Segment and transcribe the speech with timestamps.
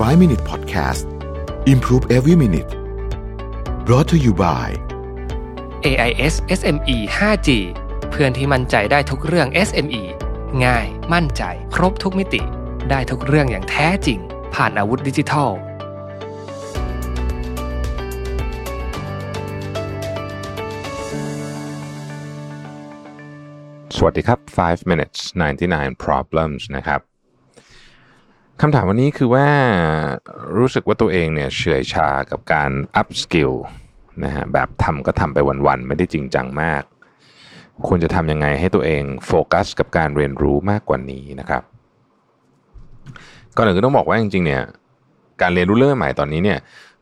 [0.00, 1.04] 5 Minute Podcast
[1.66, 2.70] Improve Every Minute
[3.84, 4.66] brought to you by
[5.90, 7.48] AIS SME 5G
[8.10, 10.02] เพื่อนที่มั่นใจได้ทุกเรื่อง SME
[10.64, 11.42] ง่าย มั่นใจ
[11.74, 12.42] ครบทุกมิติ
[12.90, 14.18] ได้ทุกเรื่องอย่างแท้จริง
[14.54, 15.50] ผ่านอาวุธดิจิทัล
[23.96, 25.20] สวัสดีครับ 5 minutes
[25.62, 27.09] 99 problems นะครับ
[28.62, 29.46] คำถามวันนี้คือว่า
[30.58, 33.54] รู้สึกว่าตัวเองเนี่ยเฉื่อยชากับการ up skill
[34.24, 36.82] นะฮะแบบทำก็ทำไปวันๆ ไม่ได้จริงจังมาก
[37.86, 41.62] ควรจะทำยังไงให้ตัวเองโฟกัสกับการเรียนรู้มากกว่านี้นะครับ
[43.56, 44.62] ก่อนอื่นก็ต้องบอกว่าจริงๆเนี่ย
[45.40, 46.58] การเรียนรู้เรื่องใหม่ตอนนี้เนี่ย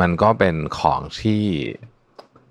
[0.00, 1.42] มันก็เป็นของที่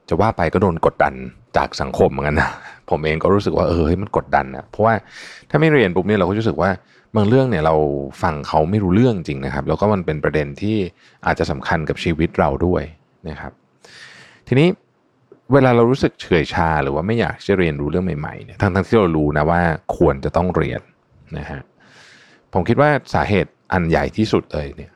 [0.10, 1.14] จะว่าไปก็โดนกดดัน
[1.58, 2.50] จากสังคมเหมือนกันนะ
[2.90, 4.94] ผมเองก็รู้สึกว่าเออมันกดดันนะเพราะว่า
[5.50, 6.72] ถ้าไม่เรียนปุ๊บเนี่ยเราก็รู้สึกว่า
[7.16, 7.76] บางเรื่องเนี่ยเรา
[8.24, 10.78] ฟังเขาไม่รู้เรื่องจริงนะครับ แล้วก็มันเป็นประเด็นที่
[11.26, 12.84] อาจจะสำคัญกับชีวิตเราด้วย
[13.30, 13.52] นะครับ
[14.48, 14.68] ทีนี้
[15.54, 19.62] เวลาเรารู้สึกเฉื่อยชาหรือว่าไม่อยากจะเรียนรู้เรื่องใหม่ๆเนี่ยทั้งทั้งที่เรารู้นะว่า
[19.98, 20.82] ควรจะต้องเรียน
[21.38, 21.62] นะฮะ
[22.54, 24.92] ผมคิดว่าสาเหตุอันใหญ่ที่สุดเลยเนี่ย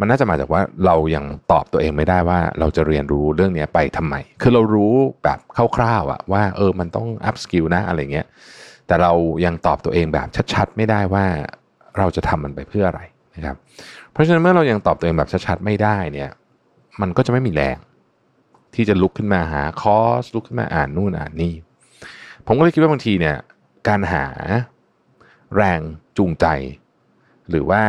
[0.00, 5.38] มันน่าจะมาจากว่าเรายังตอบตัวเองไม่ได้ว่าเราจะเรียนรู้เรื่องนี้ไปทำไม คือเรารู้แบบ
[5.76, 8.26] คร่าวๆอะว่าเออมันต้อง upskill นะอะไรเงี้ย
[8.86, 9.12] แต่เรา
[9.44, 11.24] ยังตอบตัวเองแบบชัดๆ ไม่ได้ว่า
[11.98, 13.00] เราจะทำมันไปเพื่ออะไร
[13.36, 13.56] นะครับ
[14.12, 16.30] เพราะฉะนั้นเมื่อเรายังตอบตัวเองแบบชัดๆ ไม่ได้เนี่ย
[17.00, 17.76] มันก็จะไม่มีแรง
[18.74, 21.54] ที่จะลุกขึ้นมาหาคอร์สลุกขึ้นมาอ่านนู่นอ่านนี่
[22.46, 23.36] ผมก็เลยคิดว่าบางทีเนี่ย
[23.88, 24.24] การหา
[25.56, 25.80] แรง
[26.18, 26.46] จูงใจ
[27.50, 27.82] หรือว่า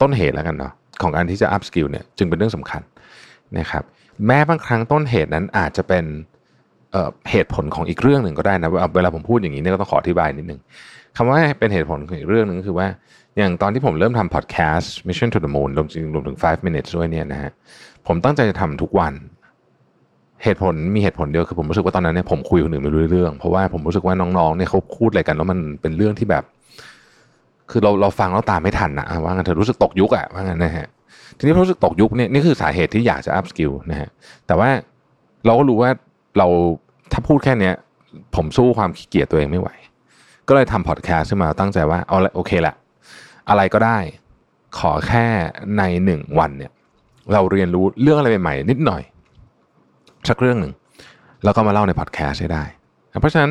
[0.00, 2.82] ต้นเหตุแล้วกันเนาะของการที่จะ up skill เนี่ยจึงเป็นเรื่องสำคัญ
[3.58, 3.84] นะครับ
[4.26, 6.04] แม้บางครั้งต้นเหตุนั้นอาจจะเป็น
[7.30, 10.60] เหตุผลของอีกเรื่องหนึ่งก็ได้นะเวลาผมพูดอย่างนี้เนี่ยก็ต้องขออธิบายนิดนึง
[11.16, 12.88] คำว่าเป็นเหตุผลของอีกเรื่องหนึ่งก็คือว่า
[13.38, 17.50] อย่างตอนที่ผมเริ่มทำพอดแคสต์ Mission to the Moon รวมถึงรวมถึง 5 minutes ด้วยเนี่ยนะฮะ
[18.06, 19.12] ผมตั้งใจจะทำทุกวัน
[20.44, 26.44] เหตุผลมีเหตุผลเดียวคือผมรู้สึกว่าตอนนั้นเนี่ยผมคุยคนอื่นไม่รู้เรื่อง เพราะว่าผมรู้สึกว่าน้องๆเนี่ยเขาพูดอะไรกันแล้วมันเป็นเรื่องที่แบบ
[27.70, 30.86] คือเราเราฟังแล้วตามไม่ทันนะว่างั้นเธอรู้สึกตกยุคอะว่างั้นนะฮะ
[31.38, 34.08] ทีนี้รู้สึกตกยุคเนี่ยนี่คือสาเหตุที่อยากจะ upskill นะฮะ
[34.46, 34.68] แต่ว่า
[35.46, 35.90] เราก็รู้ว่า
[36.38, 36.48] เรา
[37.14, 37.74] ถ้าพูดแค่เนี้ย
[38.36, 39.68] ผมสู้ความขี้เกียจตัวเองไม่ไหว
[40.48, 42.74] ก็เลยทำพอดแคสต์ขึ้นมาตั้งใจว่าเอาละโอเคแหละ
[43.48, 43.98] อะไรก็ได้
[44.78, 45.26] ขอแค่
[45.78, 46.72] ในหนึ่งวันเนี่ย
[47.32, 49.02] เราเรียนรู้เรื่องอะไรใหม่ๆนิดหน่อย
[50.28, 50.72] สักเรื่องหนึ่ง
[51.44, 52.64] แล้วก็มาเล่าในพอดแคสต์ให้ได้
[53.20, 53.50] เพราะฉะนั้น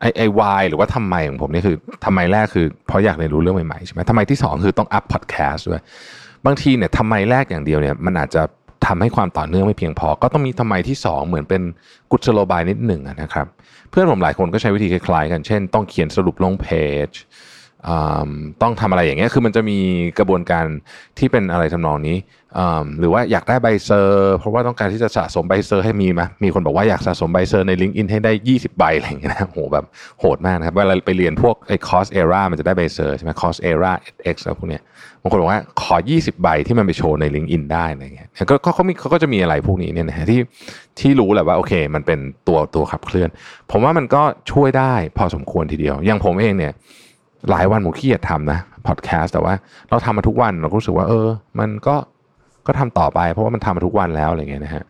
[0.00, 5.82] ไอไอ why หรือว่าทำไมของผมนี่คือทำไมแรกคือเพราะอยากเรียนรู้เรื่องใหม่ๆใช่ไหมทำไมที่สองคือต้อง up พอดแคสต์ด้วย
[6.46, 8.42] บางทีเนี่ยทำไมแรกอย่างเดียวเนี่ยมันอาจจะ
[8.86, 11.62] ทำให้ความต่อเนื่องไม่เพียงพอ ก็ต้องมีทำไมที่ 2 เหมือนเป็น
[12.10, 13.46] กุศโลบายนิดหนึ่งนะครับ
[13.90, 16.66] เพื่อนผมหลายคนก็ใช้วิธีคล้ายๆกัน เช่น ต้องเขียนสรุปลงเพ
[17.06, 17.10] จ
[18.62, 19.78] ต้องทำอะไรอย่างเงี้ยคือมันจะมี
[20.18, 20.66] กระบวนการ
[21.18, 22.16] ที่เป็นอะไรทำนองนี้
[22.98, 29.84] หรือว่าอยากได้ใบ cert เพราะว่าต้องการที่จะสะสมใบ cert ให้มีมามีคนบอกว่าอยากสะสมใบ cert ใน l i n k ์อินให้ได้ 20 ใบอะไรอย่างเงี้ยนะโหแบบ
[30.20, 34.82] โหดมากนะครับเวลาไปเรียนพวกไอ้ Coursera มันจะได้ใบ cert ใช่ไหม Coursera edX อะไรพวกเนี้ย
[35.22, 38.28] บางคนบอกว่าขอ 20 ใบที่มันไปโชว์ใน l i n k ์อินได้อะไรเงี้ย
[38.64, 40.40] ก็เขามีเขาก็จะมีอะไรพวกนี้เนี่ยนะที่
[41.00, 43.28] ที่รู้แหละว่าโอเค มันเป็นตัวตัวขับเคลื่อน
[43.70, 44.22] ผมว่ามันก็
[44.52, 46.72] ช่วยได้พอสมควรทีเดียวอย่างผมเองเนี่ย
[47.50, 49.54] หลายวันผมขี้เกียจทำนะพอดแคสต์แต่ว่า
[49.90, 51.28] เราทำมาทุกวันเราก็รู้สึกว่าเออ
[51.60, 51.96] มันก็
[52.66, 54.84] ก็ทำต่อไป เพราะว่ามันทำมาทุกวันแล้วอะไรเงี้ยนะฮะ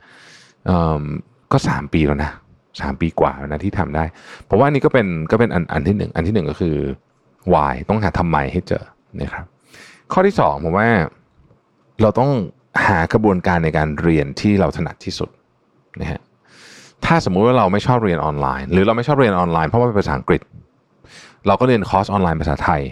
[1.52, 2.30] ก็สามปีแล้วนะ
[2.80, 4.04] สามปีกว่าแล้วนะที่ทำได้
[4.48, 6.76] ผมว่านี่ก็เป็นก็เป็นอันอันที่หนึ่งอันที่หนึ่งก็คือ
[7.52, 8.84] why ต้องหาทำไมให้เจอ
[9.20, 9.44] นะครับ
[10.12, 10.88] ข้อที่สองผมว่า
[12.02, 12.30] เราต้อง
[12.86, 15.30] หากระบวนการในการเรียนที่เราถนัดที่สุด
[16.00, 16.20] นะฮะ
[17.04, 20.40] ถ้าสมมุติว่าเราไม่ชอบเรียนออนไลน์ หรือเราไม่ชอบเรียนออนไลน์เพราะว่าเป็นภาษาอังกฤษ
[21.46, 22.82] เราก็เรียนคอร์สออนไลน์ภาษาไทย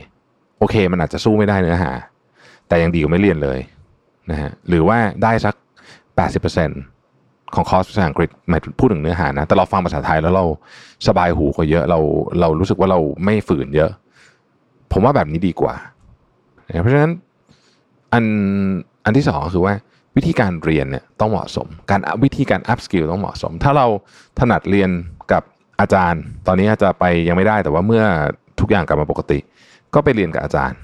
[0.58, 1.92] โอเค มันอาจจะสู้ไม่ได้เนื้อหา
[2.68, 3.58] แต่ยังดีกว่าไม่เรียนเลย
[4.30, 5.54] นะฮะหรือว่าได้สัก
[6.34, 10.44] 80%ของคอร์สภาษาอังกฤษหมายพูดถึงเนื้อหานะ แต่เราฟังภาษาไทยแล้วเรา
[11.06, 11.98] สบายหูกว่าเยอะเรา
[12.40, 13.90] เรารู้สึกว่าเราไม่ฝืนเยอะ
[14.92, 15.74] ผมว่าแบบนี้ดีกว่า
[16.80, 17.12] เพราะฉะนั้น
[18.12, 18.24] อัน
[19.04, 19.74] อันที่สองคือว่า
[20.16, 23.86] วิธีการเรียนเนี่ยต้องเหมาะสม การวิธีการ upskill ต้องเหมาะสม ถ้าเรา
[24.38, 24.90] ถนัดเรียน
[25.32, 25.42] กับ
[25.80, 28.04] อาจารย์ ตอนนี้อาจจะไปยังไม่ได้แต่ว่าเมื่อ
[28.60, 29.38] ทุกอย่างกลับมาปกติ
[29.94, 30.78] ก็ไปเรียนกับอาจารย์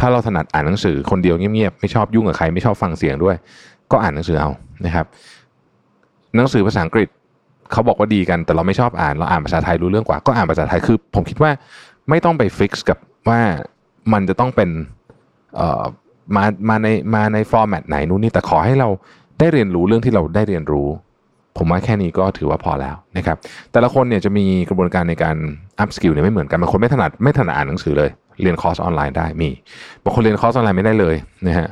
[0.00, 3.36] ถ้าเราถนัดอ่านหนังสือคนเดียวเงียบๆไม่ชอบยุ่งกับใครไม่ชอบฟังเสียงด้วย
[3.92, 4.50] ก็อ่านหนังสือเอา
[4.84, 5.06] นะครับ
[6.36, 7.08] หนังสือภาษาอังกฤษ
[7.72, 11.50] เขาบอกว่าดีกันแต่เราไม่ชอบอ่านเราอ่านภาษาไทยรู้เรื่องกว่าก็อ่านภาษาไทยคือ ผมคิดว่า
[12.08, 12.98] ไม่ต้องไปฟิกซ์กับ
[13.28, 13.40] ว่า
[14.12, 14.70] มันจะต้องเป็น
[15.56, 15.82] เอ่อ
[16.36, 18.88] มามาในมาในฟอร์แมตไหนนู่นนี่แต่ขอให้เรา
[19.38, 20.88] ได้เรียนรู้เรื่องที่เราได้เรียนรู้
[21.56, 23.36] ผมว่าแค่นี้ก็ถือว่าพอแล้วนะครับ
[23.72, 25.36] แต่ละคนเนี่ยจะมีกระบวนการในการ
[25.78, 28.10] upskill เนี่ยไม่เหมือนกันบางคนไม่ถนัดไม่ถนัดอ่านหนังสือเลย
[28.42, 29.50] เรียนคอร์สออนไลน์ได้มี
[30.04, 31.16] บางคนเรียนคอร์สออนไลน์ไม่ได้เลย
[31.46, 31.68] นะฮะ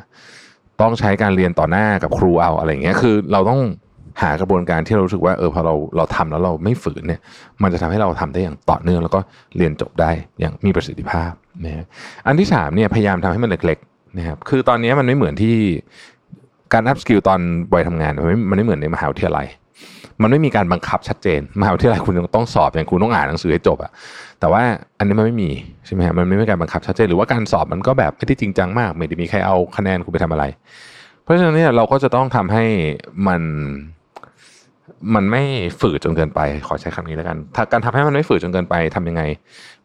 [0.81, 3.61] ต้องใช้การเรียนต่อหน้ากับครูเอาอะไรเงี้ยคือเราต้อง
[4.23, 7.21] หากระบวนการที่เรารู้สึกว่าเออพอเราเราทำแล้วเราไม่ฝืนเนี่ย
[7.63, 9.21] มันจะทำให้เราทำได้อย่างต่อเนื่องแล้วก็
[9.57, 10.11] เรียนจบได้
[10.41, 11.31] อย่างมีประสิทธิภาพ
[11.65, 11.85] นะฮะ
[12.27, 15.57] อันที่สามเนี่ยพยายามทำให้มันเล็กๆนะครับคือตอนนี้มันไม่เหมือนที่
[16.73, 17.41] การ upskill ตอน
[17.75, 19.47] วัยทำงานมันไม่มันไม่เหมือนในมหาวิทยาลัย
[20.23, 23.91] มันไม่มีการบังคับชัดเจนมหาวิทยาลัยคุณต้องสอบอย่างคุณต้องอ่านหนังสือให้จบอะ
[24.41, 24.63] แต่ว่า
[24.99, 25.51] อันนี้มันไม่มี
[25.87, 30.45] ใช่ไหมฮะมันไม่มีการบังคับชัดเจนหรือว่าการสอบมันก็แบบไม่ได้จริงจังมากไม่ได้มีใครเอาคะแนนคุณไปทำอะไร
[31.23, 32.65] เพราะฉะนั้นเนี่ยเราก็จะต้องทำให้
[33.29, 33.43] มัน
[35.15, 35.43] มันไม่
[35.81, 39.23] ฝืดจนเกินไป ขอใช้คำนี้แล้วกันาการทำให้มันไม่ฝืดจนเกินไปทำยังไง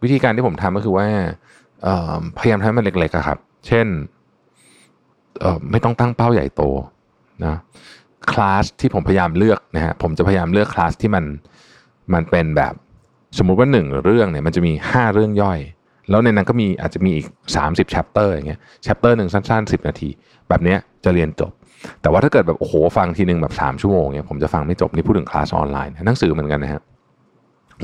[0.03, 1.07] วิธีการที่ผมทำก็คือว่า
[2.39, 3.37] พยายามทำให้มันเล็กๆครับ
[3.67, 3.87] เช่น
[5.71, 6.63] ไม่ต้องตั้งเป้าใหญ่โต
[7.45, 7.55] นะ
[8.31, 11.25] คลาสที่ผมพยายามเลือกนะฮะผมจะพยายามเลือกคลาสที่มัน
[12.13, 12.73] มันเป็นแบบ
[13.37, 15.59] สมมุติว่าหนึ่งเรื่องเนี่ยมันจะมีห้าเรื่องย่อย
[16.09, 17.25] แล้วในนั้นก็มีอาจจะมีอีก
[17.59, 20.09] 30 chapter อย่างเงี้ย chapter หนึ่งสั้น ๆ 10 นาที
[20.49, 21.51] แบบเนี้ยจะเรียนจบ
[22.01, 26.81] แต่ว่าถ้าเกิดแบบโอ้โหฟังทีหนึ่งแบบ3ชั่วโมงเนี่ยผมจะฟังไม่จบนี่พูดถึงคลาสออนไลน์หนังสือเหมือนกันนะฮะ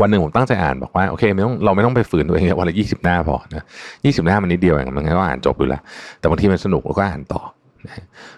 [0.02, 3.64] วันหนึ่งผมตั้งใจอ่านบอกว่าโอเคไม่ต้องเราไม่ต้องไปฝืนตัวเองวันละยี่สิบหน้าพอนะ
[4.06, 5.82] ยี่สิบหน้ามันนิดเดียวเองมันก็อ่านจบอยู่แล้ว
[6.20, 7.42] แต่บางทีมันสนุกแล้วก็อ่านต่อ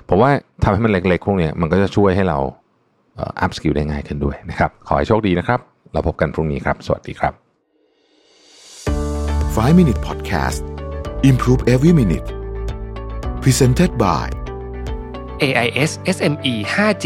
[0.10, 0.30] ผมว่า
[0.64, 2.38] ทำให้มันเล็กๆพวกนี้มันก็จะช่วยให้เรา
[3.42, 5.60] upskill ได้ง่ายขึ้นด้วยนะครับ ขอให้โชคดีนะครับ
[5.94, 7.34] เราพบกันพรุ่งนี้ครับ สวัสดีครับ
[9.56, 10.62] 5 Minute Podcast
[11.30, 12.28] Improve Every Minute
[13.44, 14.26] Presented by
[15.48, 17.06] AIS SME 5G